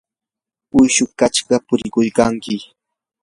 uyshu 0.79 1.03
kashqa 1.19 1.55
purikuykanki. 1.67 2.55